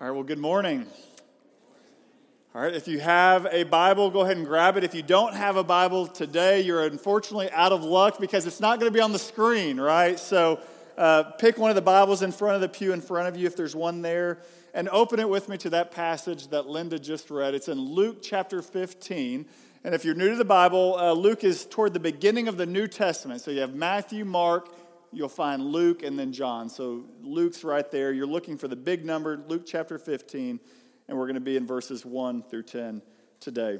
[0.00, 0.86] All right, well, good morning.
[2.52, 4.82] All right, if you have a Bible, go ahead and grab it.
[4.82, 8.80] If you don't have a Bible today, you're unfortunately out of luck because it's not
[8.80, 10.18] going to be on the screen, right?
[10.18, 10.58] So
[10.98, 13.46] uh, pick one of the Bibles in front of the pew in front of you
[13.46, 14.40] if there's one there,
[14.74, 17.54] and open it with me to that passage that Linda just read.
[17.54, 19.46] It's in Luke chapter 15.
[19.84, 22.66] And if you're new to the Bible, uh, Luke is toward the beginning of the
[22.66, 23.42] New Testament.
[23.42, 24.74] So you have Matthew, Mark,
[25.14, 26.68] you'll find Luke, and then John.
[26.68, 28.12] So Luke's right there.
[28.12, 30.60] You're looking for the big number, Luke chapter 15,
[31.08, 33.00] and we're going to be in verses 1 through 10
[33.40, 33.78] today.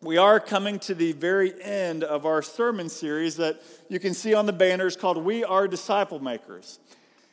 [0.00, 4.34] We are coming to the very end of our sermon series that you can see
[4.34, 6.78] on the banners called We Are Disciple Makers.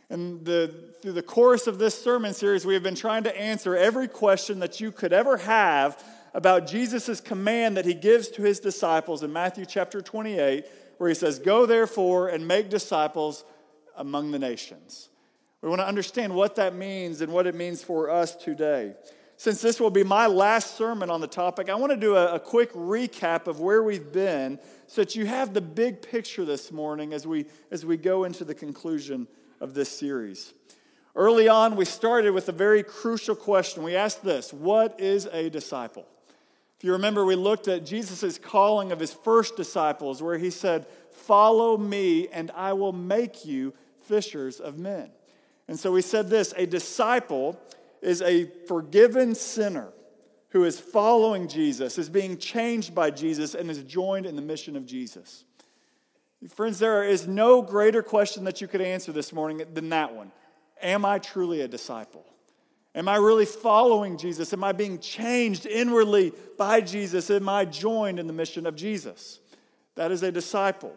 [0.09, 3.75] And the, through the course of this sermon series, we have been trying to answer
[3.75, 6.03] every question that you could ever have
[6.33, 10.65] about Jesus' command that he gives to his disciples in Matthew chapter 28
[10.99, 13.43] where he says, Go therefore and make disciples
[13.97, 15.09] among the nations.
[15.61, 18.93] We want to understand what that means and what it means for us today.
[19.35, 22.35] Since this will be my last sermon on the topic, I want to do a,
[22.35, 26.71] a quick recap of where we've been so that you have the big picture this
[26.71, 29.27] morning as we, as we go into the conclusion
[29.61, 30.53] of this series.
[31.15, 33.83] Early on, we started with a very crucial question.
[33.83, 36.05] We asked this What is a disciple?
[36.79, 40.85] If you remember, we looked at Jesus' calling of his first disciples, where he said,
[41.25, 45.11] Follow me, and I will make you fishers of men.
[45.67, 47.59] And so we said this a disciple
[48.01, 49.89] is a forgiven sinner
[50.49, 54.75] who is following Jesus, is being changed by Jesus, and is joined in the mission
[54.75, 55.43] of Jesus.
[56.47, 60.31] Friends, there is no greater question that you could answer this morning than that one
[60.81, 62.25] Am I truly a disciple?
[62.95, 64.51] Am I really following Jesus?
[64.51, 67.29] Am I being changed inwardly by Jesus?
[67.29, 69.39] Am I joined in the mission of Jesus?
[69.95, 70.95] That is a disciple.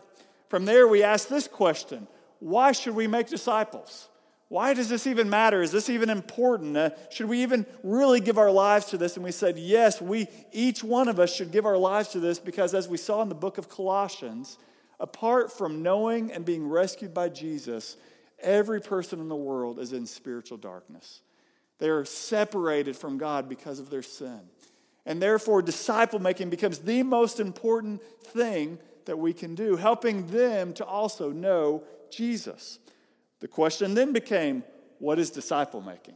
[0.53, 2.06] From there, we ask this question
[2.39, 4.11] Why should we make disciples?
[4.48, 5.62] Why does this even matter?
[5.62, 6.77] Is this even important?
[6.77, 9.17] Uh, should we even really give our lives to this?
[9.17, 12.39] And we said, yes, we, each one of us should give our lives to this
[12.39, 14.58] because, as we saw in the book of Colossians,
[15.01, 17.96] apart from knowing and being rescued by Jesus,
[18.39, 21.23] every person in the world is in spiritual darkness.
[21.79, 24.42] They are separated from God because of their sin.
[25.07, 30.73] And therefore, disciple making becomes the most important thing that we can do, helping them
[30.74, 32.79] to also know Jesus.
[33.40, 34.64] The question then became
[34.98, 36.14] what is disciple making?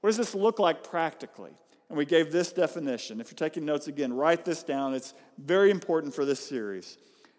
[0.00, 1.52] What does this look like practically?
[1.88, 3.20] And we gave this definition.
[3.20, 4.94] If you're taking notes again, write this down.
[4.94, 6.98] It's very important for this series.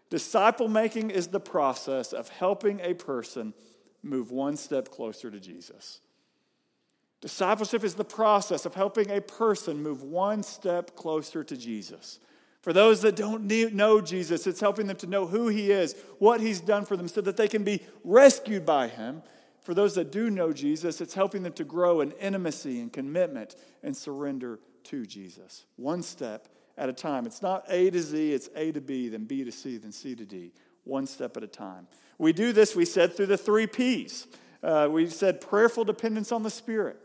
[0.10, 3.54] Disciple making is the process of helping a person
[4.04, 6.00] move one step closer to Jesus.
[7.20, 12.20] Discipleship is the process of helping a person move one step closer to Jesus.
[12.68, 16.42] For those that don't know Jesus, it's helping them to know who he is, what
[16.42, 19.24] he's done for them, so that they can be rescued by him.
[19.62, 23.56] For those that do know Jesus, it's helping them to grow in intimacy and commitment
[23.84, 25.64] and surrender to Jesus.
[25.78, 27.26] One step at a time.
[27.26, 30.14] It's not A to Z, it's A to B, then B to C, then C
[30.16, 30.52] to D.
[30.84, 31.88] One step at a time.
[32.18, 34.28] We do this, we said, through the three P's.
[34.62, 37.00] Uh, we said prayerful dependence on the Spirit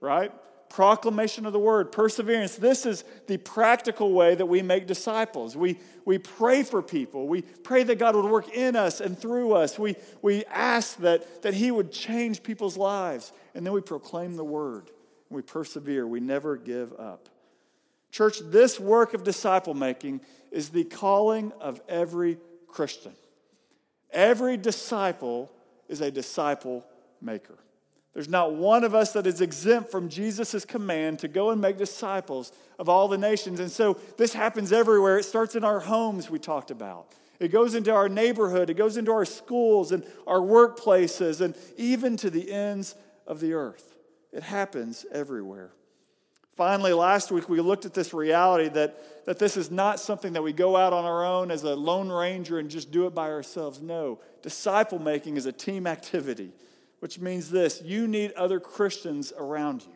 [0.00, 0.32] right?
[0.68, 2.56] Proclamation of the word, perseverance.
[2.56, 5.56] This is the practical way that we make disciples.
[5.56, 7.28] We, we pray for people.
[7.28, 9.78] We pray that God would work in us and through us.
[9.78, 13.32] We, we ask that, that He would change people's lives.
[13.54, 14.90] And then we proclaim the word.
[15.30, 16.06] We persevere.
[16.06, 17.28] We never give up.
[18.10, 23.12] Church, this work of disciple making is the calling of every Christian.
[24.10, 25.50] Every disciple
[25.88, 26.84] is a disciple
[27.20, 27.58] maker.
[28.16, 31.76] There's not one of us that is exempt from Jesus' command to go and make
[31.76, 33.60] disciples of all the nations.
[33.60, 35.18] And so this happens everywhere.
[35.18, 37.08] It starts in our homes, we talked about.
[37.40, 42.16] It goes into our neighborhood, it goes into our schools and our workplaces, and even
[42.16, 42.94] to the ends
[43.26, 43.98] of the earth.
[44.32, 45.72] It happens everywhere.
[46.54, 50.42] Finally, last week we looked at this reality that, that this is not something that
[50.42, 53.28] we go out on our own as a lone ranger and just do it by
[53.28, 53.82] ourselves.
[53.82, 56.52] No, disciple making is a team activity
[57.00, 59.92] which means this you need other Christians around you.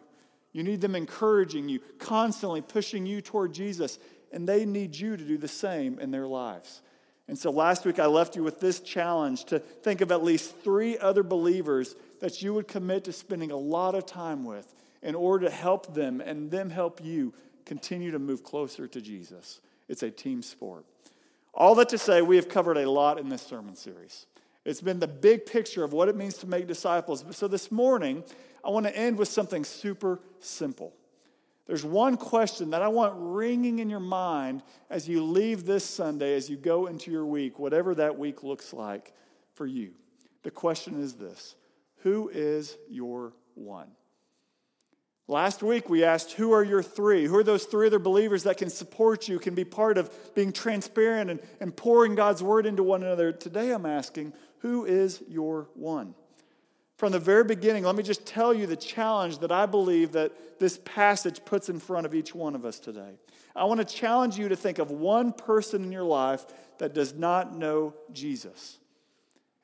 [0.52, 3.98] You need them encouraging you, constantly pushing you toward Jesus,
[4.32, 6.82] and they need you to do the same in their lives.
[7.28, 10.56] And so last week I left you with this challenge to think of at least
[10.64, 15.14] three other believers that you would commit to spending a lot of time with in
[15.14, 17.32] order to help them and them help you
[17.64, 19.60] continue to move closer to Jesus.
[19.88, 20.84] It's a team sport.
[21.54, 24.26] All that to say, we have covered a lot in this sermon series.
[24.64, 27.24] It's been the big picture of what it means to make disciples.
[27.30, 28.22] So this morning,
[28.64, 30.92] I want to end with something super simple.
[31.66, 36.34] There's one question that I want ringing in your mind as you leave this Sunday,
[36.34, 39.14] as you go into your week, whatever that week looks like
[39.54, 39.92] for you.
[40.42, 41.54] The question is this
[42.02, 43.88] Who is your one?
[45.30, 47.24] Last week we asked, Who are your three?
[47.24, 50.52] Who are those three other believers that can support you, can be part of being
[50.52, 53.30] transparent and, and pouring God's word into one another?
[53.30, 56.14] Today I'm asking, Who is your one?
[56.96, 60.58] From the very beginning, let me just tell you the challenge that I believe that
[60.58, 63.18] this passage puts in front of each one of us today.
[63.56, 66.44] I want to challenge you to think of one person in your life
[66.78, 68.78] that does not know Jesus.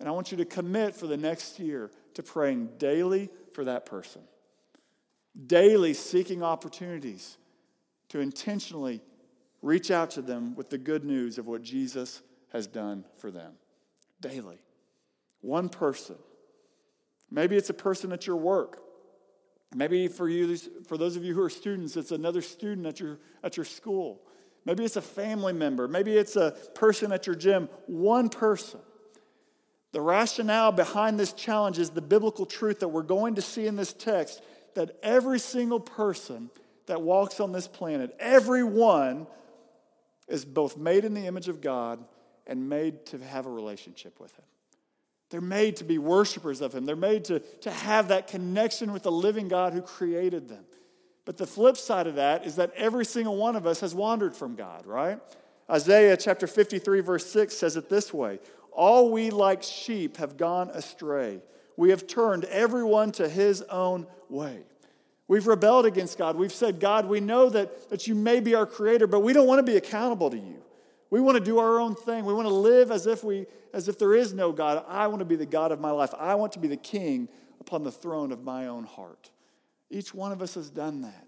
[0.01, 3.85] And I want you to commit for the next year to praying daily for that
[3.85, 4.23] person
[5.47, 7.37] daily seeking opportunities
[8.09, 9.03] to intentionally
[9.63, 12.23] reach out to them with the good news of what Jesus
[12.53, 13.53] has done for them.
[14.21, 14.59] Daily.
[15.41, 16.17] One person.
[17.31, 18.81] Maybe it's a person at your work.
[19.75, 20.57] Maybe for you,
[20.87, 24.23] for those of you who are students, it's another student at your, at your school.
[24.65, 25.89] Maybe it's a family member.
[25.89, 27.69] Maybe it's a person at your gym.
[27.87, 28.81] One person.
[29.93, 33.77] The rationale behind this challenge is the biblical truth that we're going to see in
[33.77, 34.43] this text
[34.75, 36.51] that every single person
[36.87, 39.27] that walks on this planet, everyone
[40.29, 42.05] is both made in the image of God
[42.47, 44.45] and made to have a relationship with Him.
[45.31, 46.87] They're made to be worshipers of Him.
[46.87, 50.65] They're made to, to have that connection with the living God who created them.
[51.25, 54.37] But the flip side of that is that every single one of us has wandered
[54.37, 55.19] from God, right?
[55.69, 58.39] Isaiah chapter 53, verse 6 says it this way
[58.73, 61.41] All we like sheep have gone astray.
[61.77, 64.61] We have turned everyone to his own way.
[65.29, 66.37] We've rebelled against God.
[66.37, 69.47] We've said, God, we know that, that you may be our creator, but we don't
[69.47, 70.63] want to be accountable to you.
[71.11, 72.25] We want to do our own thing.
[72.25, 74.85] We want to live as if, we, as if there is no God.
[74.89, 76.13] I want to be the God of my life.
[76.19, 77.29] I want to be the king
[77.61, 79.31] upon the throne of my own heart.
[79.91, 81.27] Each one of us has done that.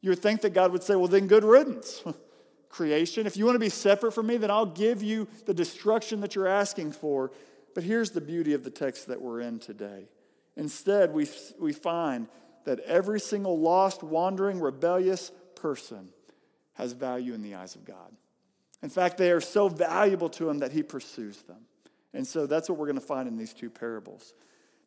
[0.00, 2.02] You would think that God would say, well, then good riddance.
[2.68, 6.20] Creation, if you want to be separate from me, then I'll give you the destruction
[6.20, 7.32] that you're asking for.
[7.74, 10.08] But here's the beauty of the text that we're in today.
[10.56, 11.28] Instead, we,
[11.58, 12.28] we find
[12.64, 16.08] that every single lost, wandering, rebellious person
[16.74, 18.12] has value in the eyes of God.
[18.82, 21.58] In fact, they are so valuable to him that he pursues them.
[22.14, 24.34] And so that's what we're going to find in these two parables.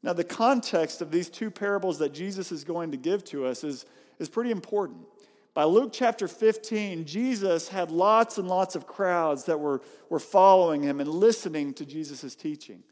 [0.04, 3.64] Now, the context of these two parables that Jesus is going to give to us
[3.64, 3.86] is,
[4.20, 5.06] is pretty important.
[5.54, 10.82] By Luke chapter 15, Jesus had lots and lots of crowds that were, were following
[10.82, 12.84] him and listening to Jesus' teaching.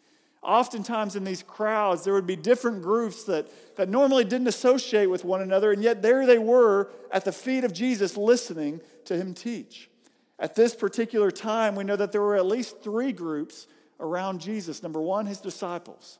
[0.44, 5.26] Oftentimes in these crowds, there would be different groups that, that normally didn't associate with
[5.26, 9.34] one another, and yet there they were at the feet of Jesus listening to him
[9.34, 9.90] teach.
[10.40, 13.68] At this particular time, we know that there were at least three groups
[14.00, 14.82] around Jesus.
[14.82, 16.20] Number one, his disciples.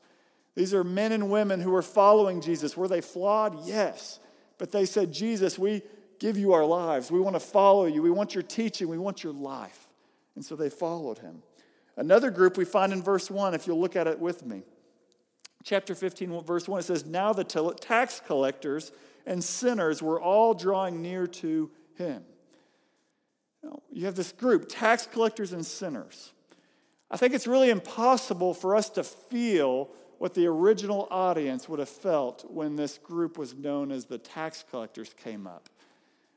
[0.54, 2.76] These are men and women who were following Jesus.
[2.76, 3.66] Were they flawed?
[3.66, 4.20] Yes.
[4.58, 5.82] But they said, Jesus, we,
[6.20, 7.10] give you our lives.
[7.10, 8.02] We want to follow you.
[8.02, 8.88] We want your teaching.
[8.88, 9.88] We want your life.
[10.36, 11.42] And so they followed him.
[11.96, 14.62] Another group we find in verse 1, if you'll look at it with me.
[15.64, 18.92] Chapter 15, verse 1, it says, Now the tax collectors
[19.26, 22.22] and sinners were all drawing near to him.
[23.92, 26.32] You have this group, tax collectors and sinners.
[27.10, 31.88] I think it's really impossible for us to feel what the original audience would have
[31.88, 35.68] felt when this group was known as the tax collectors came up.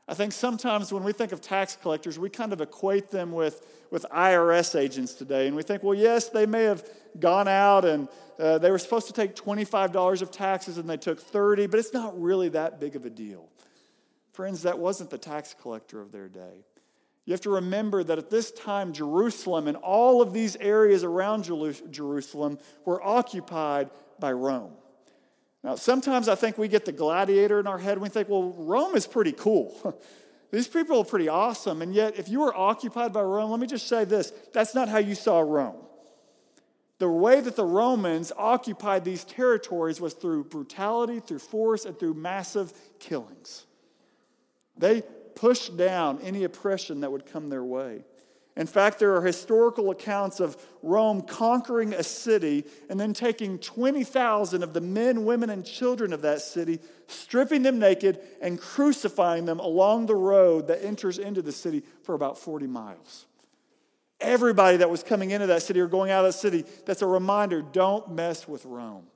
[0.08, 3.66] I think sometimes when we think of tax collectors, we kind of equate them with,
[3.90, 5.48] with IRS agents today.
[5.48, 6.84] And we think, well, yes, they may have
[7.20, 8.10] gone out and
[8.40, 11.94] uh, they were supposed to take $25 of taxes and they took 30, but it's
[11.94, 13.48] not really that big of a deal.
[14.34, 16.66] Friends, that wasn't the tax collector of their day.
[17.26, 21.44] You have to remember that at this time, Jerusalem and all of these areas around
[21.44, 23.90] Jerusalem were occupied
[24.20, 24.74] by Rome.
[25.64, 28.96] Now, sometimes I think we get the gladiator in our head we think, well, Rome
[28.96, 29.98] is pretty cool.
[30.52, 31.82] These people are pretty awesome.
[31.82, 34.88] And yet, if you were occupied by Rome, let me just say this that's not
[34.88, 35.78] how you saw Rome.
[37.00, 42.14] The way that the Romans occupied these territories was through brutality, through force, and through
[42.14, 43.66] massive killings.
[44.78, 45.02] They
[45.36, 48.04] pushed down any oppression that would come their way.
[48.56, 54.62] In fact, there are historical accounts of Rome conquering a city and then taking 20,000
[54.62, 59.60] of the men, women, and children of that city, stripping them naked, and crucifying them
[59.60, 63.26] along the road that enters into the city for about 40 miles.
[64.22, 67.08] Everybody that was coming into that city or going out of that city, that's a
[67.08, 69.08] reminder don't mess with Rome.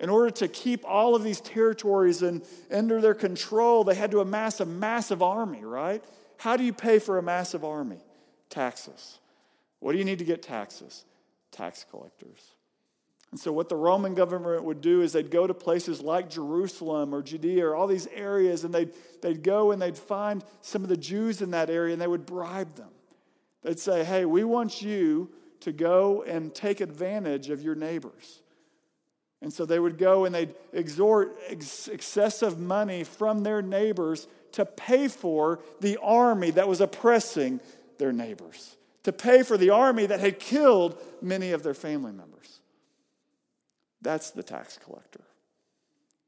[0.00, 2.24] In order to keep all of these territories
[2.70, 6.02] under their control, they had to amass a massive army, right?
[6.38, 7.98] How do you pay for a massive army?
[8.48, 9.18] Taxes.
[9.78, 11.04] What do you need to get taxes?
[11.52, 12.54] Tax collectors.
[13.30, 17.14] And so, what the Roman government would do is they'd go to places like Jerusalem
[17.14, 20.88] or Judea or all these areas, and they'd, they'd go and they'd find some of
[20.88, 22.88] the Jews in that area and they would bribe them.
[23.62, 25.30] They'd say, Hey, we want you
[25.60, 28.40] to go and take advantage of your neighbors.
[29.42, 34.66] And so they would go and they'd extort ex- excessive money from their neighbors to
[34.66, 37.60] pay for the army that was oppressing
[37.98, 42.60] their neighbors, to pay for the army that had killed many of their family members.
[44.02, 45.24] That's the tax collector.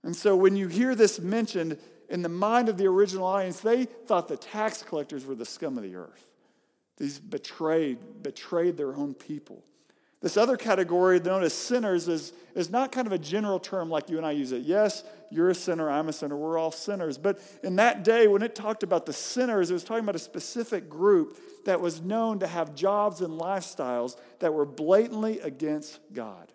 [0.04, 1.78] And so when you hear this mentioned
[2.08, 5.76] in the mind of the original audience, they thought the tax collectors were the scum
[5.76, 6.28] of the earth.
[6.98, 9.64] These betrayed, betrayed their own people.
[10.22, 14.08] This other category, known as sinners, is, is not kind of a general term like
[14.08, 14.62] you and I use it.
[14.62, 17.18] Yes, you're a sinner, I'm a sinner, we're all sinners.
[17.18, 20.20] But in that day, when it talked about the sinners, it was talking about a
[20.20, 26.52] specific group that was known to have jobs and lifestyles that were blatantly against God.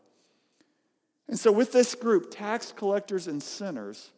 [1.27, 4.11] And so, with this group, tax collectors and sinners,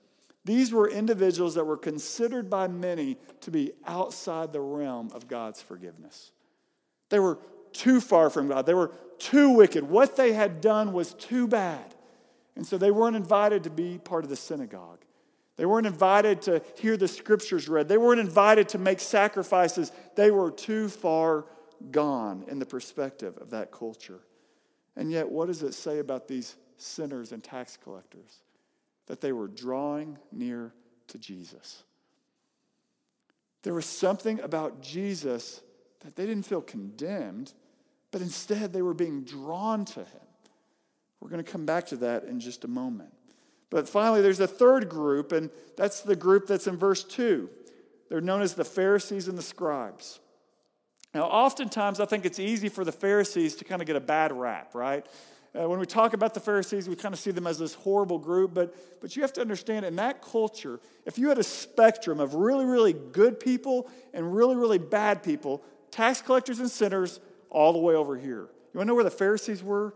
[0.46, 5.60] these were individuals that were considered by many to be outside the realm of God's
[5.60, 6.32] forgiveness.
[7.10, 7.40] They were
[7.74, 8.66] too far from God.
[8.66, 9.84] They were too wicked.
[9.84, 11.96] What they had done was too bad.
[12.56, 15.00] And so they weren't invited to be part of the synagogue.
[15.56, 17.90] They weren't invited to hear the scriptures read.
[17.90, 19.92] They weren't invited to make sacrifices.
[20.16, 21.46] They were too far
[21.92, 24.22] gone in the perspective of that culture.
[24.96, 28.40] And yet, what does it say about these sinners and tax collectors?
[29.08, 30.74] That they were drawing near
[31.08, 31.84] to Jesus.
[33.64, 35.62] There was something about Jesus
[36.02, 37.54] that they didn't feel condemned,
[38.12, 40.28] but instead they were being drawn to him.
[41.20, 43.14] We're going to come back to that in just a moment.
[43.70, 47.50] But finally, there's a third group, and that's the group that's in verse 2.
[48.10, 50.20] They're known as the Pharisees and the scribes.
[51.14, 54.32] Now, oftentimes, I think it's easy for the Pharisees to kind of get a bad
[54.32, 55.06] rap, right?
[55.60, 58.20] Uh, when we talk about the Pharisees, we kind of see them as this horrible
[58.20, 62.20] group, but, but you have to understand in that culture, if you had a spectrum
[62.20, 67.20] of really, really good people and really, really bad people, tax collectors and sinners
[67.50, 68.50] all the way over here.
[68.74, 69.96] You want to know where the Pharisees were?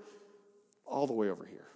[0.85, 1.67] All the way over here.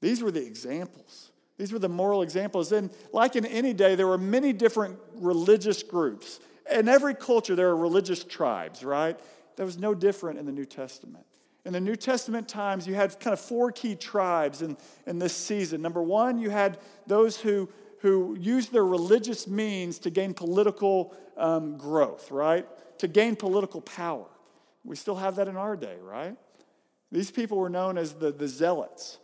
[0.00, 1.30] These were the examples.
[1.58, 2.72] These were the moral examples.
[2.72, 6.40] And like in any day, there were many different religious groups.
[6.70, 9.18] In every culture, there are religious tribes, right?
[9.56, 11.26] That was no different in the New Testament.
[11.66, 15.36] In the New Testament times, you had kind of four key tribes in, in this
[15.36, 15.82] season.
[15.82, 17.68] Number one, you had those who,
[18.00, 22.66] who used their religious means to gain political um, growth, right?
[22.98, 24.26] To gain political power.
[24.84, 26.36] We still have that in our day, right?
[27.12, 29.18] These people were known as the, the zealots.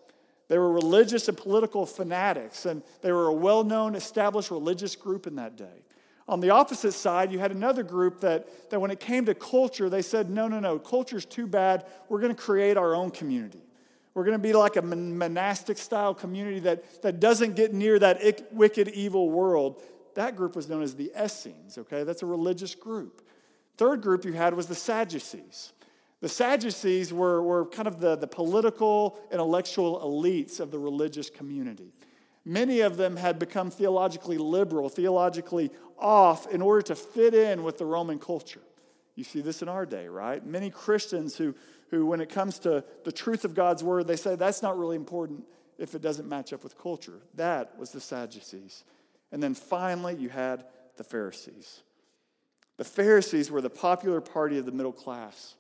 [0.49, 5.27] They were religious and political fanatics, and they were a well known, established religious group
[5.27, 5.83] in that day.
[6.29, 9.89] On the opposite side, you had another group that, that when it came to culture,
[9.89, 11.87] they said, no, no, no, culture's too bad.
[12.09, 13.63] We're going to create our own community.
[14.17, 18.51] We're going to be like a monastic style community that, that doesn't get near that
[18.51, 19.83] wicked, evil world.
[20.15, 22.03] That group was known as the Essenes, okay?
[22.03, 23.21] That's a religious group.
[23.77, 25.75] Third group you had was the Sadducees.
[26.23, 31.93] The Sadducees were, were kind of the, the political, intellectual elites of the religious community.
[32.43, 37.77] Many of them had become theologically liberal, theologically off, in order to fit in with
[37.77, 38.63] the Roman culture.
[39.15, 40.45] You see this in our day, right?
[40.45, 41.55] Many Christians who,
[41.91, 44.97] who, when it comes to the truth of God's word, they say that's not really
[44.97, 45.45] important
[45.79, 47.21] if it doesn't match up with culture.
[47.35, 48.85] That was the Sadducees.
[49.33, 50.65] And then finally, you had
[50.97, 51.81] the Pharisees.
[52.77, 55.55] The Pharisees were the popular party of the middle class.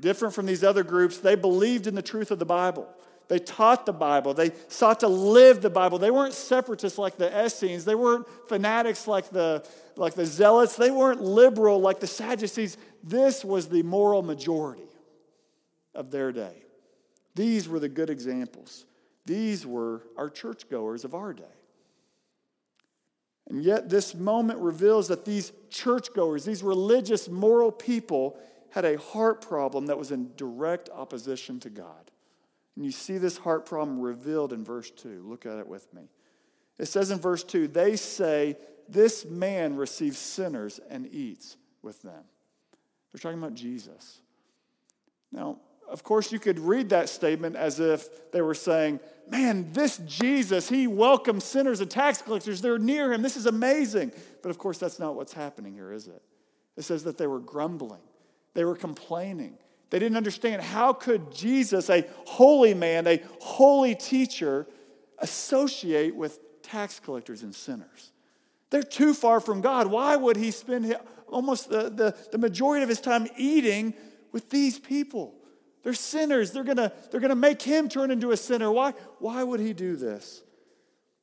[0.00, 2.88] Different from these other groups, they believed in the truth of the Bible.
[3.28, 4.34] They taught the Bible.
[4.34, 5.98] They sought to live the Bible.
[5.98, 7.84] They weren't separatists like the Essenes.
[7.84, 9.66] They weren't fanatics like the,
[9.96, 10.76] like the Zealots.
[10.76, 12.76] They weren't liberal like the Sadducees.
[13.02, 14.84] This was the moral majority
[15.94, 16.64] of their day.
[17.34, 18.84] These were the good examples.
[19.26, 21.44] These were our churchgoers of our day.
[23.48, 28.38] And yet, this moment reveals that these churchgoers, these religious, moral people,
[28.70, 32.10] had a heart problem that was in direct opposition to God.
[32.76, 35.24] And you see this heart problem revealed in verse 2.
[35.28, 36.08] Look at it with me.
[36.78, 38.56] It says in verse 2 they say,
[38.88, 42.24] This man receives sinners and eats with them.
[43.12, 44.20] They're talking about Jesus.
[45.30, 49.00] Now, of course, you could read that statement as if they were saying,
[49.30, 52.60] Man, this Jesus, he welcomes sinners and tax collectors.
[52.60, 53.22] They're near him.
[53.22, 54.12] This is amazing.
[54.42, 56.22] But of course, that's not what's happening here, is it?
[56.76, 58.02] It says that they were grumbling,
[58.54, 59.58] they were complaining.
[59.90, 64.66] They didn't understand how could Jesus, a holy man, a holy teacher,
[65.18, 68.10] associate with tax collectors and sinners?
[68.70, 69.86] They're too far from God.
[69.86, 70.96] Why would he spend
[71.28, 73.94] almost the, the, the majority of his time eating
[74.32, 75.34] with these people?
[75.84, 76.50] They're sinners.
[76.50, 78.72] They're going to they're to make him turn into a sinner.
[78.72, 80.42] Why, why would he do this?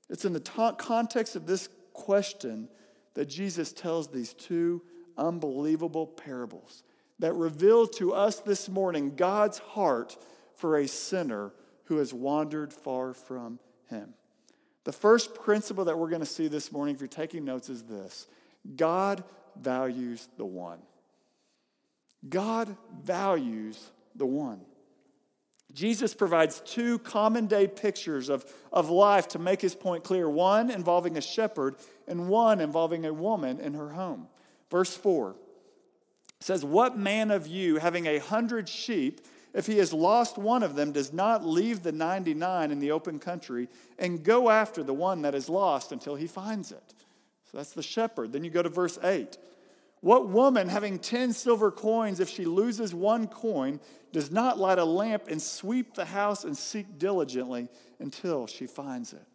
[0.10, 2.70] It's in the ta- context of this question
[3.16, 4.82] that Jesus tells these two
[5.18, 6.84] unbelievable parables
[7.20, 10.18] that reveal to us this morning God's heart
[10.56, 11.52] for a sinner
[11.86, 14.14] who has wandered far from him.
[14.84, 17.84] The first principle that we're going to see this morning, if you're taking notes, is
[17.84, 18.28] this
[18.76, 19.24] God
[19.60, 20.80] values the one.
[22.28, 23.92] God values
[24.22, 24.62] the one.
[25.74, 30.70] Jesus provides two common day pictures of, of life to make his point clear one
[30.70, 31.76] involving a shepherd,
[32.08, 34.28] and one involving a woman in her home.
[34.70, 35.36] Verse 4
[36.40, 39.22] says, What man of you, having a hundred sheep,
[39.54, 43.18] if he has lost one of them, does not leave the 99 in the open
[43.18, 46.94] country and go after the one that is lost until he finds it?
[47.52, 48.34] So that's the shepherd.
[48.34, 49.38] Then you go to verse 8.
[50.02, 53.80] What woman, having 10 silver coins, if she loses one coin,
[54.12, 59.14] does not light a lamp and sweep the house and seek diligently until she finds
[59.14, 59.26] it?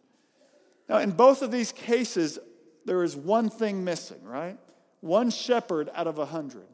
[0.89, 2.37] Now, in both of these cases,
[2.85, 4.57] there is one thing missing, right?
[4.99, 6.67] One shepherd out of a hundred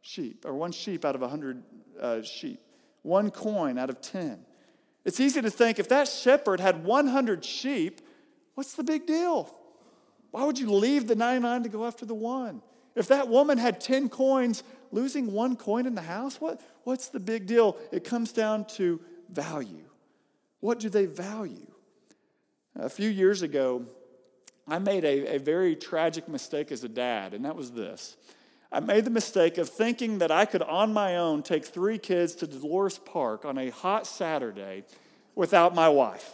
[0.00, 1.62] sheep, or one sheep out of a hundred
[2.00, 2.60] uh, sheep,
[3.02, 4.44] one coin out of 10.
[5.04, 8.00] It's easy to think if that shepherd had 100 sheep,
[8.54, 9.54] what's the big deal?
[10.32, 12.60] Why would you leave the 99 to go after the one?
[12.96, 17.20] If that woman had 10 coins, losing one coin in the house, what, what's the
[17.20, 17.76] big deal?
[17.92, 19.00] It comes down to
[19.30, 19.84] value.
[20.60, 21.70] What do they value?
[22.74, 23.84] A few years ago,
[24.66, 28.16] I made a, a very tragic mistake as a dad, and that was this.
[28.72, 32.34] I made the mistake of thinking that I could, on my own, take three kids
[32.36, 34.84] to Dolores Park on a hot Saturday
[35.34, 36.32] without my wife.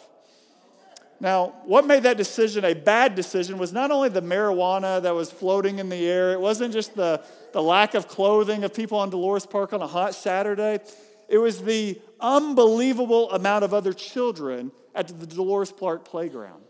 [1.22, 5.30] Now, what made that decision a bad decision was not only the marijuana that was
[5.30, 9.08] floating in the air, it wasn't just the, the lack of clothing of people on
[9.08, 10.80] Dolores Park on a hot Saturday,
[11.28, 16.64] it was the unbelievable amount of other children at the Dolores Park playground.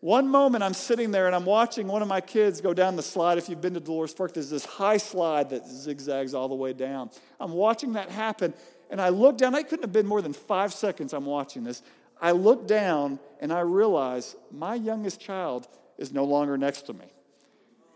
[0.00, 3.02] One moment I'm sitting there and I'm watching one of my kids go down the
[3.02, 3.36] slide.
[3.36, 6.72] If you've been to Dolores Park, there's this high slide that zigzags all the way
[6.72, 7.10] down.
[7.38, 8.54] I'm watching that happen
[8.88, 9.54] and I look down.
[9.54, 11.82] I couldn't have been more than five seconds I'm watching this.
[12.20, 15.68] I look down and I realize my youngest child
[15.98, 17.04] is no longer next to me.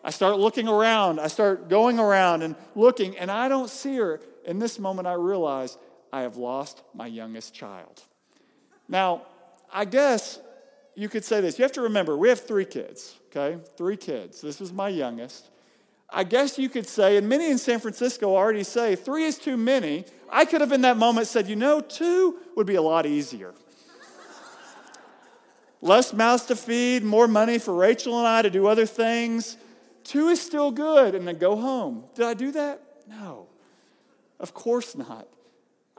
[0.05, 4.21] I start looking around, I start going around and looking, and I don't see her.
[4.45, 5.77] In this moment, I realize
[6.12, 8.03] I have lost my youngest child.
[8.88, 9.23] Now,
[9.73, 10.38] I guess
[10.95, 11.59] you could say this.
[11.59, 13.59] You have to remember, we have three kids, okay?
[13.77, 14.40] Three kids.
[14.40, 15.51] This is my youngest.
[16.11, 19.57] I guess you could say, and many in San Francisco already say, three is too
[19.57, 20.07] many.
[20.31, 23.53] I could have in that moment said, you know, two would be a lot easier
[25.81, 29.57] less mouths to feed, more money for Rachel and I to do other things.
[30.05, 32.05] Two is still good, and then go home.
[32.14, 32.81] Did I do that?
[33.07, 33.47] No,
[34.41, 35.29] of course not.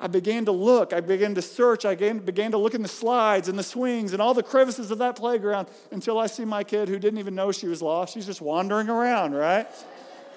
[0.01, 2.87] I began to look, I began to search, I began began to look in the
[2.87, 6.63] slides and the swings and all the crevices of that playground until I see my
[6.63, 8.13] kid who didn't even know she was lost.
[8.13, 9.67] She's just wandering around, right?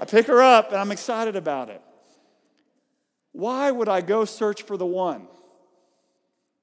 [0.00, 1.80] I pick her up and I'm excited about it.
[3.30, 5.28] Why would I go search for the one?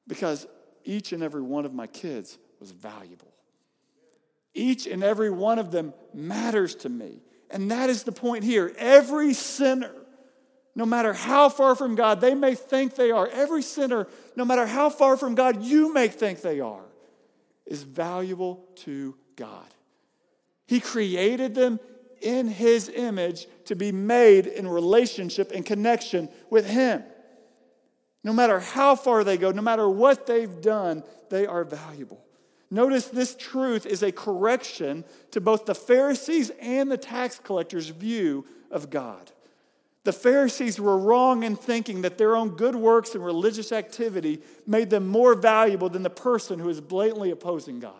[0.05, 0.45] Because
[0.83, 3.33] each and every one of my kids was valuable.
[4.53, 7.21] Each and every one of them matters to me.
[7.49, 8.73] And that is the point here.
[8.77, 9.91] Every sinner,
[10.75, 14.65] no matter how far from God they may think they are, every sinner, no matter
[14.65, 16.85] how far from God you may think they are,
[17.65, 19.65] is valuable to God.
[20.67, 21.79] He created them
[22.21, 27.03] in His image to be made in relationship and connection with Him.
[28.23, 32.23] No matter how far they go, no matter what they've done, they are valuable.
[32.71, 38.45] Notice this truth is a correction to both the Pharisees and the tax collectors' view
[38.69, 39.31] of God.
[40.03, 44.89] The Pharisees were wrong in thinking that their own good works and religious activity made
[44.89, 47.93] them more valuable than the person who is blatantly opposing God.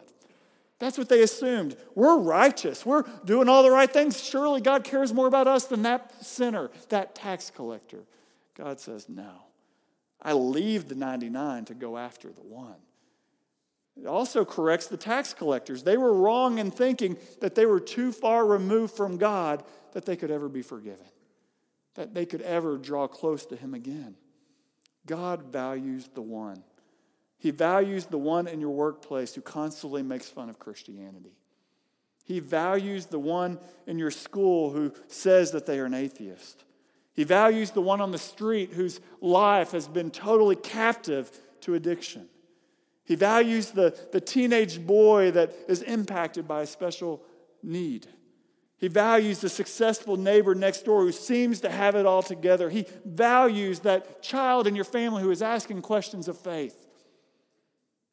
[0.79, 1.75] That's what they assumed.
[1.93, 2.85] We're righteous.
[2.85, 4.23] We're doing all the right things.
[4.23, 8.03] Surely God cares more about us than that sinner, that tax collector.
[8.55, 9.29] God says, No.
[10.21, 12.75] I leave the 99 to go after the one.
[14.01, 15.83] It also corrects the tax collectors.
[15.83, 20.15] They were wrong in thinking that they were too far removed from God that they
[20.15, 21.05] could ever be forgiven,
[21.95, 24.15] that they could ever draw close to Him again.
[25.05, 26.63] God values the one.
[27.39, 31.35] He values the one in your workplace who constantly makes fun of Christianity.
[32.25, 36.63] He values the one in your school who says that they are an atheist.
[37.13, 41.31] He values the one on the street whose life has been totally captive
[41.61, 42.29] to addiction.
[43.09, 47.23] He values the, the teenage boy that is impacted by a special
[47.63, 48.05] need.
[48.77, 52.69] He values the successful neighbor next door who seems to have it all together.
[52.69, 56.85] He values that child in your family who is asking questions of faith.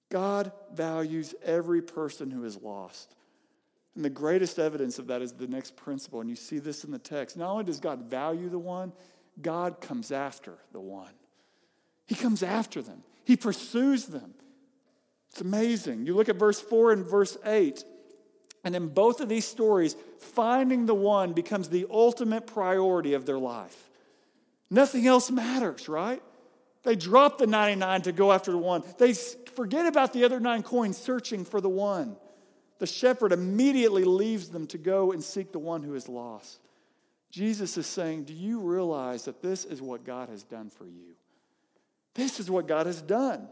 [0.08, 3.14] God values every person who is lost.
[3.96, 6.22] And the greatest evidence of that is the next principle.
[6.22, 7.36] And you see this in the text.
[7.36, 8.94] Not only does God value the one,
[9.42, 11.12] God comes after the one.
[12.06, 14.32] He comes after them, He pursues them.
[15.36, 16.06] It's amazing.
[16.06, 17.84] You look at verse 4 and verse 8,
[18.64, 23.36] and in both of these stories, finding the one becomes the ultimate priority of their
[23.36, 23.90] life.
[24.70, 26.22] Nothing else matters, right?
[26.84, 28.82] They drop the 99 to go after the one.
[28.96, 32.16] They forget about the other nine coins, searching for the one.
[32.78, 36.60] The shepherd immediately leaves them to go and seek the one who is lost.
[37.30, 41.14] Jesus is saying, Do you realize that this is what God has done for you?
[42.14, 43.48] This is what God has done.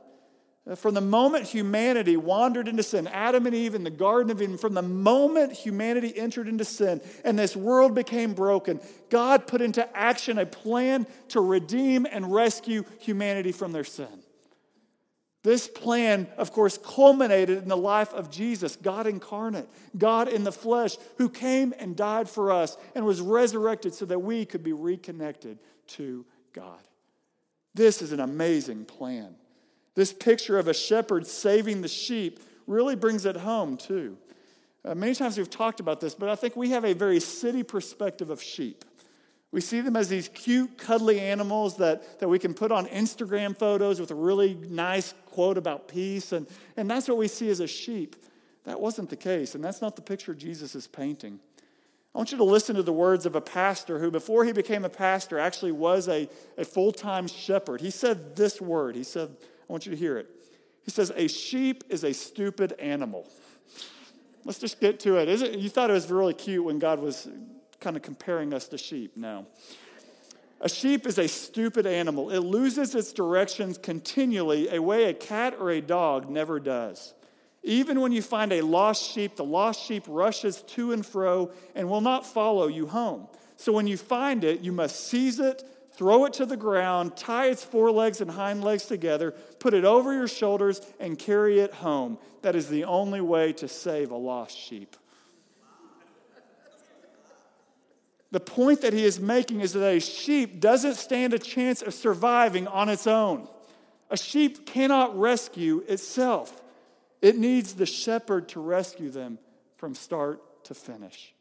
[0.66, 4.40] Uh, from the moment humanity wandered into sin, Adam and Eve in the Garden of
[4.40, 9.60] Eden, from the moment humanity entered into sin and this world became broken, God put
[9.60, 14.24] into action a plan to redeem and rescue humanity from their sin.
[15.42, 20.50] This plan, of course, culminated in the life of Jesus, God incarnate, God in the
[20.50, 24.72] flesh, who came and died for us and was resurrected so that we could be
[24.72, 26.24] reconnected to
[26.54, 26.80] God.
[27.74, 29.36] This is an amazing plan.
[29.94, 34.16] This picture of a shepherd saving the sheep really brings it home, too.
[34.84, 37.62] Uh, many times we've talked about this, but I think we have a very city
[37.62, 38.84] perspective of sheep.
[39.50, 43.56] We see them as these cute, cuddly animals that, that we can put on Instagram
[43.56, 46.32] photos with a really nice quote about peace.
[46.32, 48.16] And, and that's what we see as a sheep.
[48.64, 51.38] That wasn't the case, and that's not the picture Jesus is painting.
[52.14, 54.84] I want you to listen to the words of a pastor who, before he became
[54.84, 57.80] a pastor, actually was a, a full time shepherd.
[57.80, 58.96] He said this word.
[58.96, 59.36] He said,
[59.68, 60.28] I want you to hear it.
[60.84, 63.28] He says, A sheep is a stupid animal.
[64.44, 65.28] Let's just get to it.
[65.28, 67.28] It you thought it was really cute when God was
[67.80, 69.16] kind of comparing us to sheep.
[69.16, 69.46] No.
[70.60, 72.30] A sheep is a stupid animal.
[72.30, 77.14] It loses its directions continually, a way a cat or a dog never does.
[77.62, 81.88] Even when you find a lost sheep, the lost sheep rushes to and fro and
[81.88, 83.26] will not follow you home.
[83.56, 85.62] So when you find it, you must seize it,
[85.96, 90.12] throw it to the ground, tie its forelegs and hind legs together, put it over
[90.12, 92.18] your shoulders, and carry it home.
[92.42, 94.96] That is the only way to save a lost sheep.
[98.30, 101.94] The point that he is making is that a sheep doesn't stand a chance of
[101.94, 103.48] surviving on its own.
[104.10, 106.62] A sheep cannot rescue itself,
[107.22, 109.38] it needs the shepherd to rescue them
[109.76, 111.32] from start to finish.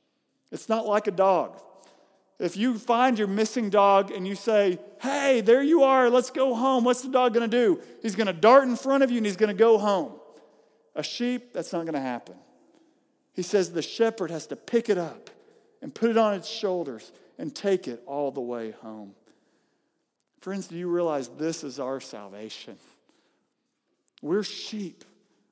[0.52, 1.60] It's not like a dog.
[2.39, 6.54] If you find your missing dog and you say, Hey, there you are, let's go
[6.54, 7.82] home, what's the dog gonna do?
[8.02, 10.13] He's gonna dart in front of you and he's gonna go home.
[10.96, 12.36] A sheep, that's not gonna happen.
[13.34, 15.30] He says the shepherd has to pick it up
[15.82, 19.13] and put it on its shoulders and take it all the way home.
[20.41, 22.78] Friends, do you realize this is our salvation?
[24.22, 25.04] We're sheep.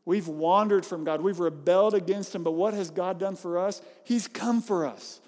[0.06, 1.22] We've wandered from God.
[1.22, 2.44] We've rebelled against Him.
[2.44, 3.82] But what has God done for us?
[4.04, 5.20] He's come for us.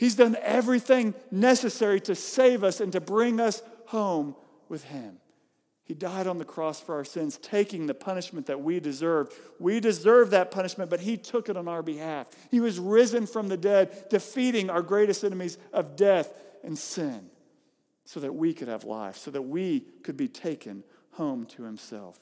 [0.00, 4.34] He's done everything necessary to save us and to bring us home
[4.66, 5.18] with Him.
[5.84, 9.34] He died on the cross for our sins, taking the punishment that we deserved.
[9.58, 12.28] We deserve that punishment, but He took it on our behalf.
[12.50, 16.32] He was risen from the dead, defeating our greatest enemies of death
[16.64, 17.28] and sin,
[18.06, 22.18] so that we could have life, so that we could be taken home to Himself.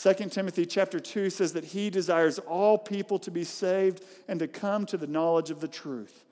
[0.00, 4.46] 2 Timothy chapter 2 says that he desires all people to be saved and to
[4.46, 6.24] come to the knowledge of the truth.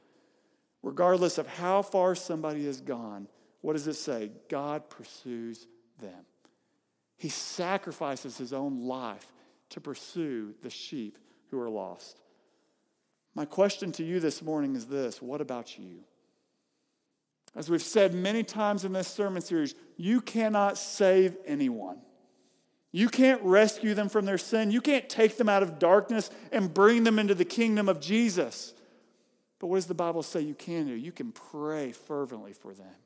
[0.83, 3.29] Regardless of how far somebody has gone,
[3.61, 4.31] what does it say?
[4.49, 5.67] God pursues
[6.01, 6.25] them.
[7.17, 9.27] He sacrifices his own life
[9.71, 11.19] to pursue the sheep
[11.51, 12.21] who are lost.
[13.35, 16.01] My question to you this morning is this What about you?
[17.55, 21.99] As we've said many times in this sermon series, you cannot save anyone.
[22.93, 24.71] You can't rescue them from their sin.
[24.71, 28.73] You can't take them out of darkness and bring them into the kingdom of Jesus.
[29.61, 30.95] But what does the Bible say you can do?
[30.95, 32.97] You can pray fervently for them.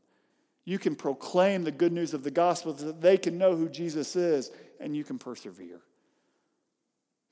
[0.65, 3.69] You can proclaim the good news of the gospel so that they can know who
[3.69, 5.81] Jesus is and you can persevere.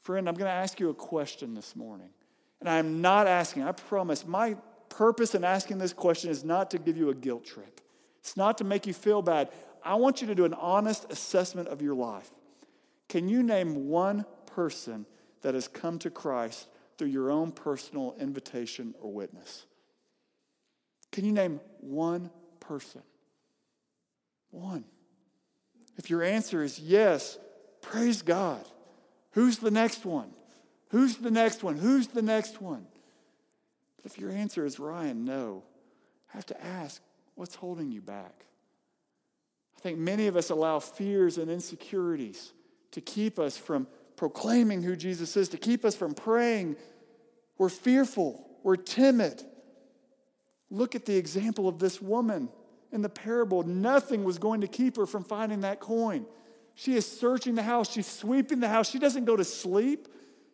[0.03, 2.11] Friend, I'm going to ask you a question this morning.
[2.61, 4.57] And I'm not asking, I promise, my
[4.89, 7.81] purpose in asking this question is not to give you a guilt trip.
[8.21, 9.51] It's not to make you feel bad.
[9.85, 12.31] I want you to do an honest assessment of your life.
[13.09, 15.07] Can you name one person
[15.43, 16.69] that has come to Christ
[17.03, 19.67] through your own personal invitation or witness?
[21.11, 23.03] Can you name one person?
[24.53, 24.85] One.
[25.97, 27.38] If your answer is yes,
[27.81, 28.65] praise God.
[29.33, 30.31] Who's the next one?
[30.91, 31.77] Who's the next one?
[31.77, 32.87] Who's the next one?
[33.97, 35.65] But if your answer is Ryan, no,
[36.33, 37.03] I have to ask,
[37.35, 38.45] what's holding you back?
[39.77, 42.53] I think many of us allow fears and insecurities
[42.93, 46.77] to keep us from proclaiming who Jesus is, to keep us from praying.
[47.62, 49.40] We're fearful, we're timid.
[50.68, 52.48] Look at the example of this woman
[52.90, 56.27] in the parable, nothing was going to keep her from finding that coin.
[56.75, 57.88] She is searching the house.
[57.88, 58.90] She's sweeping the house.
[58.90, 60.09] She doesn't go to sleep.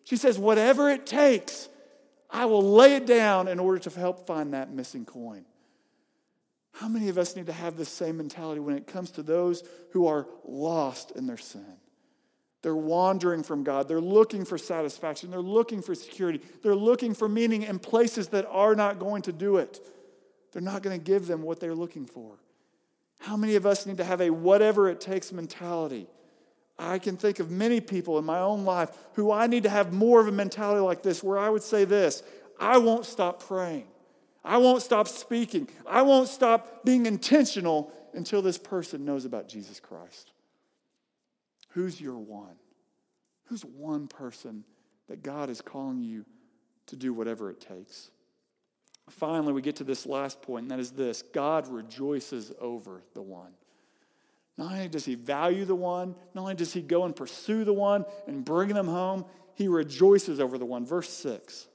[0.04, 1.70] She says, Whatever it takes,
[2.28, 5.46] I will lay it down in order to help find that missing coin.
[6.72, 9.62] How many of us need to have this same mentality when it comes to those
[9.92, 11.78] who are lost in their sin?
[12.62, 13.86] They're wandering from God.
[13.86, 15.30] They're looking for satisfaction.
[15.30, 16.40] They're looking for security.
[16.62, 19.80] They're looking for meaning in places that are not going to do it.
[20.52, 22.36] They're not going to give them what they're looking for.
[23.20, 26.08] How many of us need to have a whatever it takes mentality?
[26.78, 29.92] I can think of many people in my own life who I need to have
[29.92, 32.22] more of a mentality like this, where I would say this
[32.58, 33.86] I won't stop praying.
[34.44, 35.68] I won't stop speaking.
[35.86, 40.32] I won't stop being intentional until this person knows about Jesus Christ.
[41.68, 42.56] Who's your one?
[43.44, 44.64] Who's one person
[45.08, 46.24] that God is calling you
[46.86, 48.10] to do whatever it takes?
[49.10, 53.22] Finally, we get to this last point, and that is this God rejoices over the
[53.22, 53.52] one.
[54.56, 57.72] Not only does he value the one, not only does he go and pursue the
[57.72, 60.84] one and bring them home, he rejoices over the one.
[60.84, 61.68] Verse 6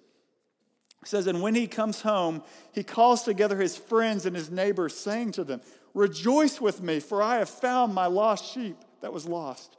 [1.06, 5.32] says, And when he comes home, he calls together his friends and his neighbors, saying
[5.34, 5.62] to them,
[5.93, 9.77] Rejoice with me, for I have found my lost sheep that was lost.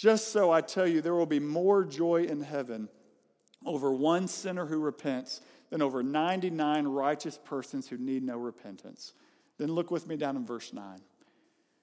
[0.00, 2.88] Just so I tell you, there will be more joy in heaven
[3.66, 9.12] over one sinner who repents than over 99 righteous persons who need no repentance.
[9.58, 10.94] Then look with me down in verse 9.
[10.94, 11.02] It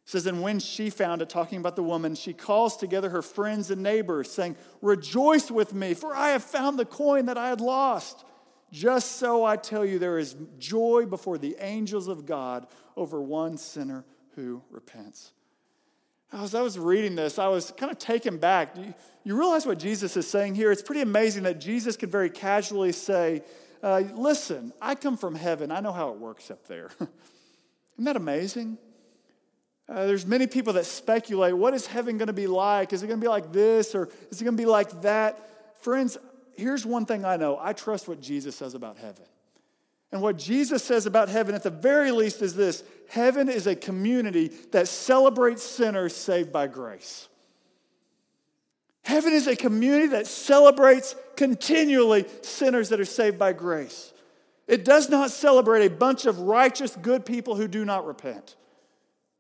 [0.06, 3.70] says, And when she found it, talking about the woman, she calls together her friends
[3.70, 7.62] and neighbors, saying, Rejoice with me, for I have found the coin that I had
[7.62, 8.26] lost.
[8.72, 13.60] Just so I tell you, there is joy before the angels of God over one
[13.60, 15.34] sinner who repents.
[16.34, 18.76] As I was reading this, I was kind of taken back.
[18.76, 20.72] You, you realize what Jesus is saying here?
[20.72, 23.44] It's pretty amazing that Jesus could very casually say,
[23.82, 25.72] uh, Listen, I come from heaven.
[25.72, 26.90] I know how it works up there.
[27.00, 28.78] Isn't that amazing?
[29.90, 32.92] Uh, there's many people that speculate what is heaven going to be like?
[32.92, 35.78] Is it going to be like this or is it going to be like that?
[35.82, 36.18] Friends,
[36.58, 39.24] here's one thing I know I trust what Jesus says about heaven.
[40.12, 43.76] And what Jesus says about heaven, at the very least, is this heaven is a
[43.76, 47.28] community that celebrates sinners saved by grace.
[49.04, 54.14] Heaven is a community that celebrates continually sinners that are saved by grace.
[54.68, 58.58] It does not celebrate a bunch of righteous, good people who do not repent.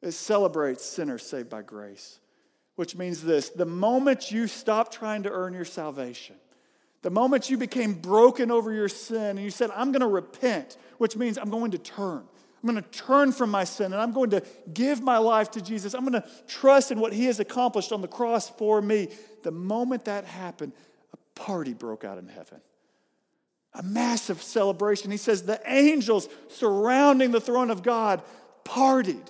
[0.01, 2.19] It celebrates sinners saved by grace,
[2.75, 6.37] which means this the moment you stop trying to earn your salvation,
[7.01, 10.77] the moment you became broken over your sin and you said, I'm going to repent,
[10.97, 12.23] which means I'm going to turn.
[12.63, 15.61] I'm going to turn from my sin and I'm going to give my life to
[15.61, 15.93] Jesus.
[15.93, 19.09] I'm going to trust in what he has accomplished on the cross for me.
[19.43, 20.73] The moment that happened,
[21.13, 22.59] a party broke out in heaven.
[23.75, 25.11] A massive celebration.
[25.11, 28.23] He says the angels surrounding the throne of God
[28.65, 29.27] partied.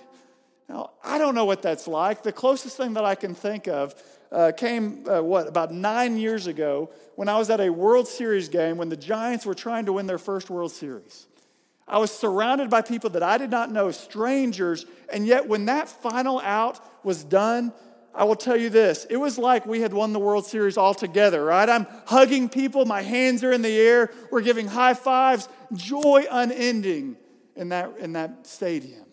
[0.68, 2.22] Now, I don't know what that's like.
[2.22, 3.94] The closest thing that I can think of
[4.30, 8.48] uh, came, uh, what, about nine years ago when I was at a World Series
[8.48, 11.26] game when the Giants were trying to win their first World Series.
[11.86, 15.88] I was surrounded by people that I did not know, strangers, and yet when that
[15.88, 17.72] final out was done,
[18.14, 20.94] I will tell you this it was like we had won the World Series all
[20.94, 21.68] together, right?
[21.68, 27.16] I'm hugging people, my hands are in the air, we're giving high fives, joy unending
[27.56, 29.04] in that, in that stadium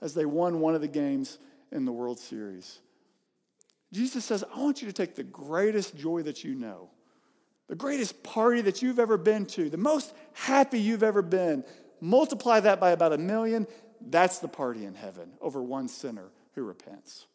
[0.00, 1.38] as they won one of the games
[1.72, 2.80] in the World Series.
[3.92, 6.90] Jesus says, I want you to take the greatest joy that you know,
[7.68, 11.64] the greatest party that you've ever been to, the most happy you've ever been.
[12.00, 13.66] Multiply that by about a million.
[14.00, 17.26] That's the party in heaven over one sinner who repents.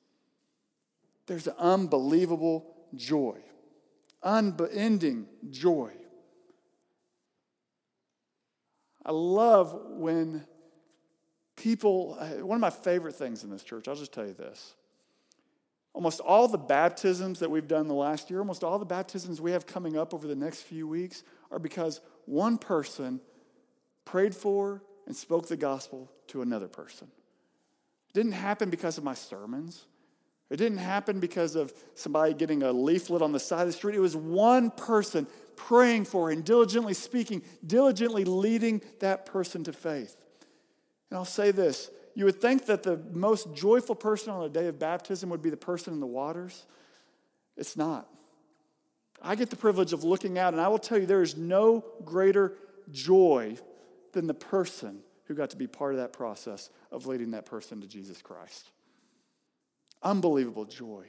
[1.28, 3.38] There's an unbelievable joy,
[4.24, 5.92] unending joy.
[9.06, 10.46] I love when
[11.56, 14.74] people, uh, one of my favorite things in this church, I'll just tell you this
[15.96, 19.52] Almost all the baptisms that we've done the last year, almost all the baptisms we
[19.52, 23.22] have coming up over the next few weeks are because one person
[24.04, 27.08] prayed for and spoke the gospel to another person.
[28.10, 29.86] It didn't happen because of my sermons.
[30.50, 33.96] It didn't happen because of somebody getting a leaflet on the side of the street.
[33.96, 40.18] It was one person praying for and diligently speaking, diligently leading that person to faith.
[41.10, 44.68] And I'll say this you would think that the most joyful person on a day
[44.68, 46.66] of baptism would be the person in the waters.
[47.58, 48.08] It's not.
[49.22, 51.84] I get the privilege of looking out, and I will tell you there is no
[52.04, 52.54] greater
[52.92, 53.58] joy
[54.14, 57.82] than the person who got to be part of that process of leading that person
[57.82, 58.72] to Jesus Christ.
[60.02, 61.06] Unbelievable joy.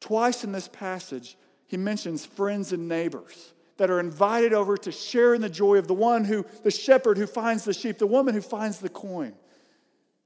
[0.00, 5.34] Twice in this passage, he mentions friends and neighbors that are invited over to share
[5.34, 8.34] in the joy of the one who, the shepherd who finds the sheep, the woman
[8.34, 9.34] who finds the coin.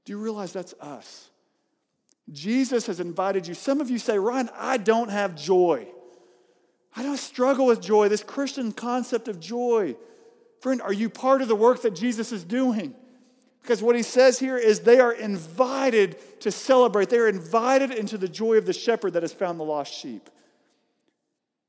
[0.09, 1.29] Do you realize that's us?
[2.31, 3.53] Jesus has invited you.
[3.53, 5.87] Some of you say, Ryan, I don't have joy.
[6.95, 9.95] I don't struggle with joy, this Christian concept of joy.
[10.61, 12.95] Friend, are you part of the work that Jesus is doing?
[13.61, 17.11] Because what he says here is they are invited to celebrate.
[17.11, 20.27] They are invited into the joy of the shepherd that has found the lost sheep.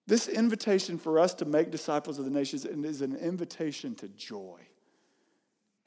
[0.07, 4.61] This invitation for us to make disciples of the nations is an invitation to joy.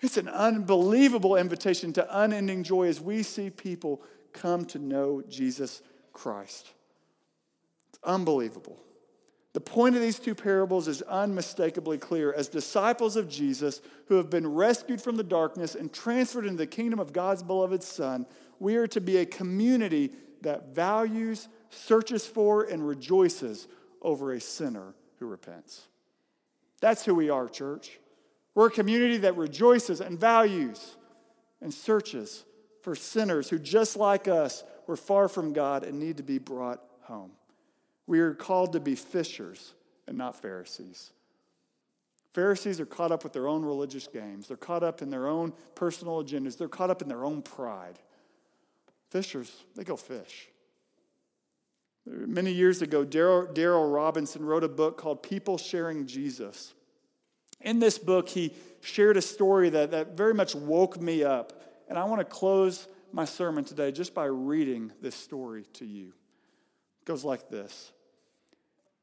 [0.04, 4.02] It's an unbelievable invitation to unending joy as we see people
[4.34, 6.70] come to know Jesus Christ.
[7.90, 8.84] It's unbelievable.
[9.54, 12.34] The point of these two parables is unmistakably clear.
[12.34, 16.68] As disciples of Jesus who have been rescued from the darkness and transferred into the
[16.68, 18.26] kingdom of God's beloved Son,
[18.60, 20.12] we are to be a community
[20.42, 23.70] that values, searches for, and rejoices
[24.02, 25.88] over a sinner who repents.
[26.82, 28.00] That's who we are, church.
[28.56, 30.96] We're a community that rejoices and values
[31.62, 32.44] and searches
[32.82, 36.82] for sinners who, just like us, were far from God and need to be brought
[37.02, 37.32] home.
[38.06, 39.74] We are called to be fishers
[40.08, 41.12] and not Pharisees.
[42.34, 44.48] Pharisees are caught up with their own religious games.
[44.48, 46.58] They're caught up in their own personal agendas.
[46.58, 48.00] They're caught up in their own pride.
[49.10, 50.50] Fishers, they go fish.
[52.06, 56.74] Many years ago, Darrell Robinson wrote a book called People Sharing Jesus.
[57.64, 61.62] In this book, he shared a story that, that very much woke me up.
[61.90, 66.08] And I want to close my sermon today just by reading this story to you.
[67.02, 67.92] It goes like this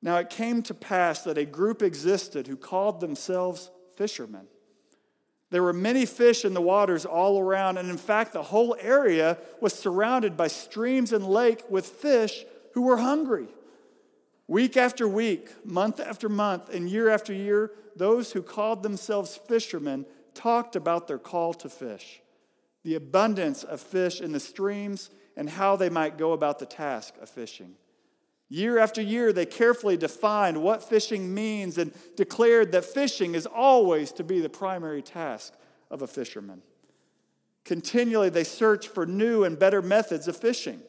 [0.03, 4.47] Now it came to pass that a group existed who called themselves fishermen.
[5.51, 9.37] There were many fish in the waters all around, and in fact, the whole area
[9.61, 12.45] was surrounded by streams and lake with fish
[12.75, 13.49] who were hungry.
[14.51, 20.05] Week after week, month after month, and year after year, those who called themselves fishermen
[20.35, 22.21] talked about their call to fish,
[22.83, 27.15] the abundance of fish in the streams, and how they might go about the task
[27.23, 27.77] of fishing.
[28.49, 34.11] Year after year, they carefully defined what fishing means and declared that fishing is always
[34.11, 35.55] to be the primary task
[35.93, 36.61] of a fisherman.
[37.65, 40.81] Continually, they searched for new and better methods of fishing.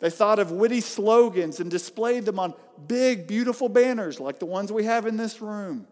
[0.00, 2.54] They thought of witty slogans and displayed them on
[2.88, 5.86] big, beautiful banners like the ones we have in this room.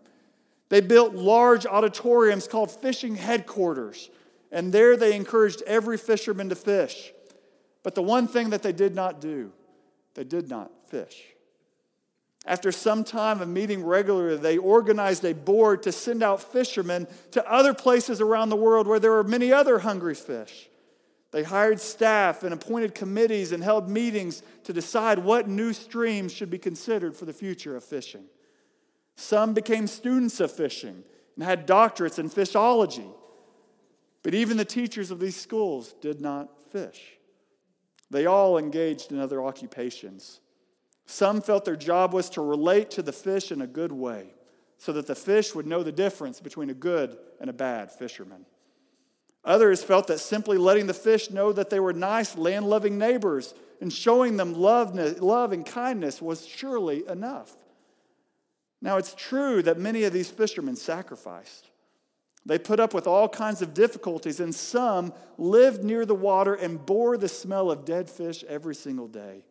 [0.71, 4.11] They built large auditoriums called fishing headquarters,
[4.51, 7.12] and there they encouraged every fisherman to fish.
[7.83, 9.53] But the one thing that they did not do,
[10.14, 11.23] they did not fish.
[12.47, 17.51] After some time of meeting regularly, they organized a board to send out fishermen to
[17.51, 20.68] other places around the world where there were many other hungry fish.
[21.31, 26.51] They hired staff and appointed committees and held meetings to decide what new streams should
[26.51, 28.25] be considered for the future of fishing.
[29.17, 33.12] Some became students of fishing and had doctorates in fishology.
[34.23, 37.19] But even the teachers of these schools did not fish.
[38.11, 40.41] They all engaged in other occupations.
[41.07, 44.35] Some felt their job was to relate to the fish in a good way
[44.79, 48.47] so that the fish would know the difference between a good and a bad fisherman.
[49.44, 53.55] Others felt that simply letting the fish know that they were nice, land loving neighbors
[53.81, 57.57] and showing them love, love and kindness was surely enough.
[58.81, 61.70] Now, it's true that many of these fishermen sacrificed.
[62.46, 66.85] They put up with all kinds of difficulties, and some lived near the water and
[66.85, 69.44] bore the smell of dead fish every single day.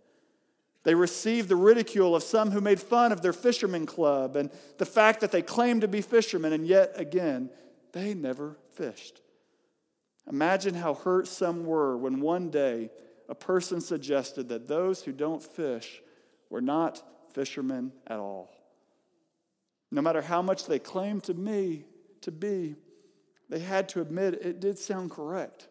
[0.84, 4.86] They received the ridicule of some who made fun of their fishermen club and the
[4.86, 7.50] fact that they claimed to be fishermen, and yet again,
[7.91, 9.21] they never fished.
[10.30, 12.90] Imagine how hurt some were when one day
[13.30, 16.02] a person suggested that those who don't fish
[16.50, 17.02] were not
[17.34, 18.54] fishermen at all.
[19.92, 21.86] No matter how much they claimed to me
[22.22, 22.76] to be,
[23.50, 25.70] they had to admit it did sound correct.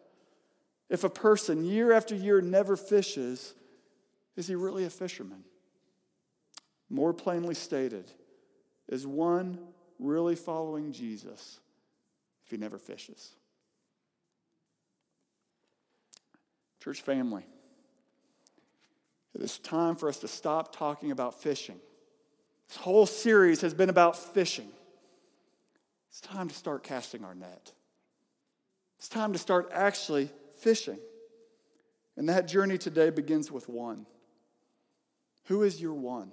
[0.89, 3.53] If a person year after year never fishes,
[4.35, 5.43] is he really a fisherman?
[6.89, 8.11] More plainly stated,
[8.87, 9.59] is one
[9.99, 11.59] really following Jesus
[12.45, 13.33] if he never fishes?
[16.87, 17.45] Church family,
[19.35, 21.81] it is time for us to stop talking about fishing.
[22.69, 24.69] This whole series has been about fishing.
[26.07, 27.73] It's time to start casting our net.
[28.97, 30.29] It's time to start actually
[30.61, 30.97] fishing.
[32.15, 34.05] And that journey today begins with one.
[35.47, 36.31] Who is your one?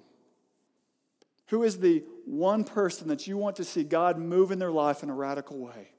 [1.47, 5.03] Who is the one person that you want to see God move in their life
[5.03, 5.89] in a radical way?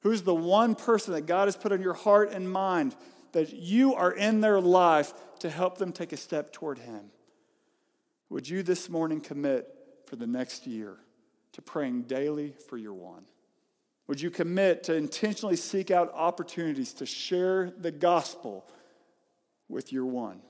[0.00, 2.96] Who's the one person that God has put on your heart and mind
[3.32, 7.10] that you are in their life to help them take a step toward Him?
[8.30, 9.68] Would you this morning commit
[10.06, 10.96] for the next year
[11.52, 13.24] to praying daily for your one?
[14.06, 18.66] Would you commit to intentionally seek out opportunities to share the gospel
[19.72, 20.40] with your one.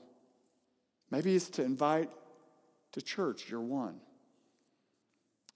[1.09, 2.09] Maybe it's to invite
[2.91, 3.95] to church your one.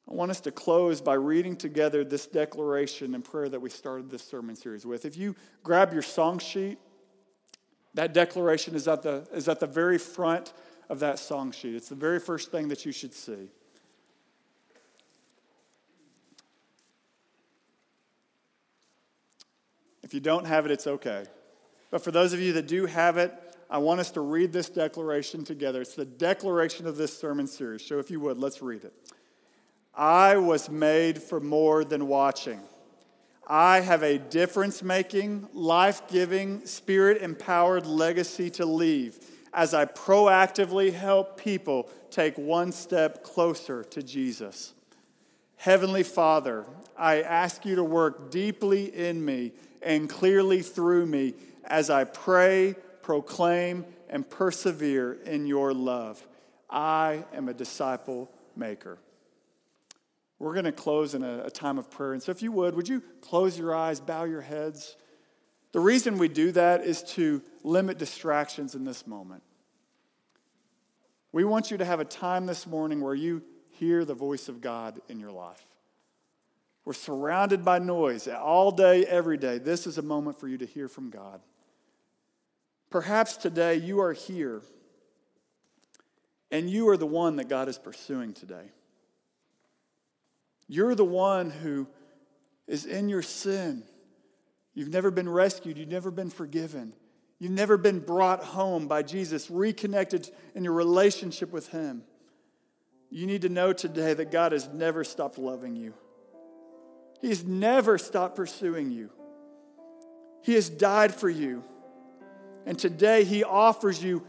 [0.09, 4.09] I want us to close by reading together this declaration and prayer that we started
[4.09, 5.03] this sermon series with.
[5.03, 6.79] If you grab your song sheet,
[7.97, 10.53] that declaration is at the, is at the very front
[10.87, 11.73] of that song sheet.
[11.73, 13.49] It's the very first thing that you should see.
[20.03, 21.25] If you don't have it, it's okay.
[21.89, 23.33] But for those of you that do have it,
[23.67, 25.81] I want us to read this declaration together.
[25.81, 27.83] It's the declaration of this sermon series.
[27.83, 28.93] So if you would, let's read it.
[29.95, 32.61] I was made for more than watching.
[33.49, 39.17] I have a difference making, life giving, spirit empowered legacy to leave
[39.53, 44.73] as I proactively help people take one step closer to Jesus.
[45.55, 46.65] Heavenly Father,
[46.97, 51.33] I ask you to work deeply in me and clearly through me
[51.63, 56.25] as I pray, proclaim, and persevere in your love.
[56.69, 58.97] I am a disciple maker.
[60.39, 62.13] We're going to close in a, a, time of prayer.
[62.13, 64.95] And so, if you would, would you close your eyes, bow your heads?
[65.71, 69.43] The reason we do that is to limit distractions in this moment.
[71.31, 74.61] We want you to have a time this morning where you hear the voice of
[74.61, 75.65] God in your life.
[76.85, 79.57] We're surrounded by noise all day, every day.
[79.57, 81.41] This is a moment for you to hear from God.
[82.89, 84.61] Perhaps today you are here
[86.49, 88.71] and you are the one that God is pursuing today.
[90.67, 91.87] You're the one who
[92.67, 93.83] is in your sin.
[94.73, 96.93] You've never been rescued, you've never been forgiven.
[97.39, 102.03] You've never been brought home by Jesus, reconnected in your relationship with Him.
[103.09, 105.93] You need to know today that God has never stopped loving you.
[107.21, 109.11] He's never stopped pursuing you.
[110.41, 111.63] He has died for you.
[112.65, 114.25] And today He offers you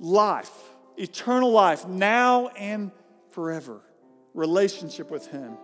[0.00, 0.52] life,
[0.96, 2.90] eternal life, now and
[3.30, 3.80] forever,
[4.34, 5.58] relationship with Him.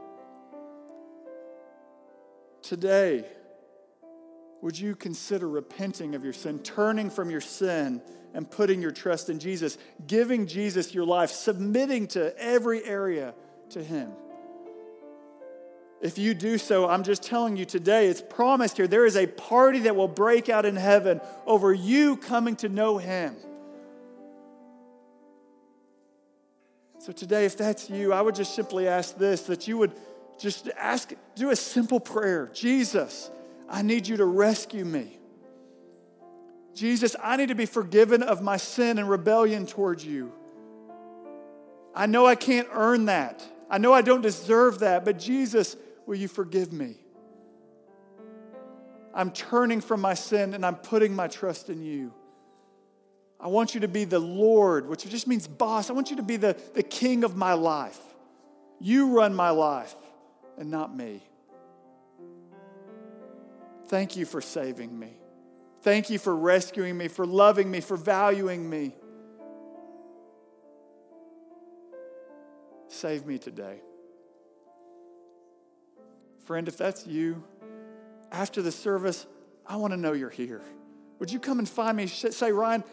[2.72, 3.26] Today,
[4.62, 8.00] would you consider repenting of your sin, turning from your sin,
[8.32, 13.34] and putting your trust in Jesus, giving Jesus your life, submitting to every area
[13.72, 14.12] to Him?
[16.00, 18.86] If you do so, I'm just telling you today, it's promised here.
[18.86, 22.96] There is a party that will break out in heaven over you coming to know
[22.96, 23.36] Him.
[27.00, 29.92] So today, if that's you, I would just simply ask this that you would
[30.38, 33.30] just ask, do a simple prayer Jesus,
[33.68, 35.18] I need you to rescue me.
[36.74, 40.32] Jesus, I need to be forgiven of my sin and rebellion towards you.
[41.94, 43.46] I know I can't earn that.
[43.68, 45.76] I know I don't deserve that, but Jesus,
[46.06, 46.96] Will you forgive me?
[49.14, 52.12] I'm turning from my sin and I'm putting my trust in you.
[53.38, 55.90] I want you to be the Lord, which just means boss.
[55.90, 57.98] I want you to be the, the king of my life.
[58.80, 59.94] You run my life
[60.62, 61.20] and not me.
[63.88, 65.16] Thank you for saving me.
[65.80, 68.94] Thank you for rescuing me, for loving me, for valuing me.
[72.86, 73.80] Save me today.
[76.44, 77.42] Friend, if that's you,
[78.30, 79.26] after the service,
[79.66, 80.62] I want to know you're here.
[81.18, 82.06] Would you come and find me?
[82.06, 82.84] Say, Ryan,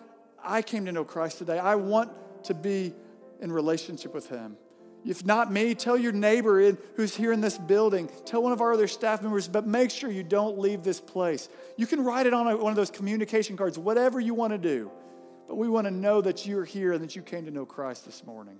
[0.43, 1.59] I came to know Christ today.
[1.59, 2.09] I want
[2.45, 2.95] to be
[3.39, 4.57] in relationship with Him.
[5.05, 8.09] If not me, tell your neighbor in, who's here in this building.
[8.25, 11.47] Tell one of our other staff members, but make sure you don't leave this place.
[11.77, 14.57] You can write it on a, one of those communication cards, whatever you want to
[14.57, 14.91] do.
[15.47, 18.05] But we want to know that you're here and that you came to know Christ
[18.05, 18.59] this morning.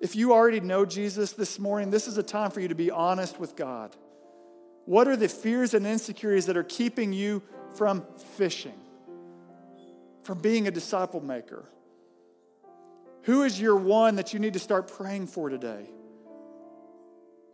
[0.00, 2.90] If you already know Jesus this morning, this is a time for you to be
[2.90, 3.94] honest with God.
[4.84, 7.42] What are the fears and insecurities that are keeping you
[7.76, 8.04] from
[8.36, 8.74] fishing,
[10.24, 11.66] from being a disciple maker?
[13.22, 15.86] Who is your one that you need to start praying for today?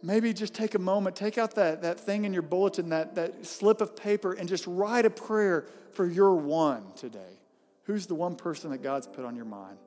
[0.02, 3.44] Maybe just take a moment, take out that, that thing in your bulletin, that, that
[3.44, 7.38] slip of paper, and just write a prayer for your one today.
[7.84, 9.78] Who's the one person that God's put on your mind?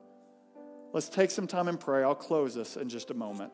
[0.92, 2.02] Let's take some time and pray.
[2.02, 3.52] I'll close this in just a moment.